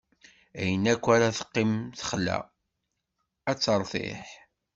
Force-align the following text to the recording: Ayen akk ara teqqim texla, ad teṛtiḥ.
Ayen 0.59 0.85
akk 0.93 1.05
ara 1.15 1.35
teqqim 1.37 1.71
texla, 1.99 2.37
ad 3.49 3.57
teṛtiḥ. 3.59 4.27